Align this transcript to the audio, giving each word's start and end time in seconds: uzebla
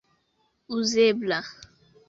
uzebla 0.77 1.39